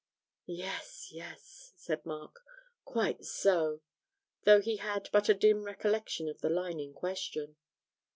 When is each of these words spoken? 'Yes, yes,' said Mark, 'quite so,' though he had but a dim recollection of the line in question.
'Yes, 0.47 1.09
yes,' 1.11 1.73
said 1.75 2.07
Mark, 2.07 2.39
'quite 2.83 3.23
so,' 3.23 3.81
though 4.45 4.59
he 4.59 4.77
had 4.77 5.09
but 5.13 5.29
a 5.29 5.35
dim 5.35 5.61
recollection 5.61 6.27
of 6.27 6.41
the 6.41 6.49
line 6.49 6.79
in 6.79 6.91
question. 6.91 7.55